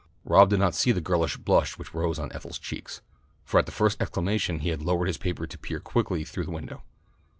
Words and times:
Rob 0.25 0.49
did 0.49 0.57
not 0.57 0.73
see 0.73 0.91
the 0.91 0.99
girlish 0.99 1.37
blush 1.37 1.77
which 1.77 1.93
rose 1.93 2.17
to 2.17 2.27
Ethel's 2.33 2.57
cheeks, 2.57 3.03
for 3.45 3.59
at 3.59 3.67
the 3.67 3.71
first 3.71 4.01
exclamation 4.01 4.57
he 4.57 4.69
had 4.69 4.81
lowered 4.81 5.05
his 5.07 5.17
paper 5.19 5.45
to 5.45 5.57
peer 5.59 5.79
quickly 5.79 6.23
through 6.23 6.45
the 6.45 6.49
window. 6.49 6.81